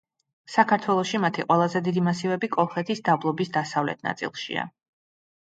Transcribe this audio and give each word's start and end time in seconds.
საქართველოში 0.51 1.19
მათი 1.25 1.45
ყველაზე 1.49 1.81
დიდი 1.89 2.03
მასივები 2.07 2.49
კოლხეთის 2.57 3.03
დაბლობის 3.11 3.53
დასავლეთ 3.59 4.03
ნაწილშია. 4.09 4.67